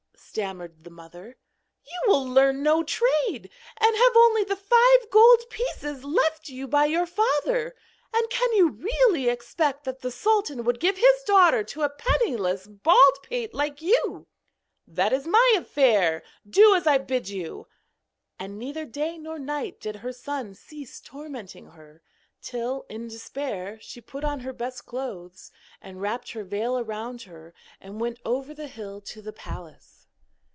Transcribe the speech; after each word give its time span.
stammered 0.33 0.85
the 0.85 0.89
mother. 0.89 1.35
'You 1.83 1.99
will 2.07 2.25
learn 2.25 2.63
no 2.63 2.83
trade, 2.83 3.49
and 3.75 3.95
have 3.97 4.15
only 4.15 4.45
the 4.45 4.55
five 4.55 5.09
gold 5.09 5.43
pieces 5.49 6.05
left 6.05 6.47
you 6.47 6.69
by 6.69 6.85
your 6.85 7.05
father, 7.05 7.75
and 8.13 8.29
can 8.29 8.53
you 8.53 8.69
really 8.69 9.27
expect 9.27 9.83
that 9.83 9.99
the 9.99 10.09
sultan 10.11 10.63
would 10.63 10.79
give 10.79 10.95
his 10.95 11.23
daughter 11.27 11.65
to 11.65 11.81
a 11.81 11.89
penniless 11.89 12.65
bald 12.65 13.17
pate 13.23 13.53
like 13.53 13.81
you?' 13.81 14.25
'That 14.87 15.11
is 15.11 15.27
my 15.27 15.53
affair; 15.57 16.23
do 16.49 16.75
as 16.75 16.87
I 16.87 16.97
bid 16.97 17.27
you.' 17.27 17.67
And 18.39 18.57
neither 18.57 18.85
day 18.85 19.17
nor 19.17 19.37
night 19.37 19.81
did 19.81 19.97
her 19.97 20.13
son 20.13 20.55
cease 20.55 21.01
tormenting 21.01 21.71
her, 21.71 22.01
till, 22.41 22.85
in 22.87 23.09
despair, 23.09 23.79
she 23.81 23.99
put 23.99 24.23
on 24.23 24.39
her 24.41 24.53
best 24.53 24.85
clothes, 24.85 25.51
and 25.81 25.99
wrapped 26.01 26.31
her 26.31 26.45
veil 26.45 26.77
about 26.77 27.23
her, 27.23 27.53
and 27.81 27.99
went 27.99 28.21
over 28.23 28.53
the 28.53 28.67
hill 28.69 29.01
to 29.01 29.21
the 29.21 29.33
palace. 29.33 29.97